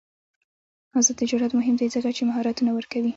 [0.97, 3.09] آزاد تجارت مهم دی ځکه چې مهارتونه ورکوي.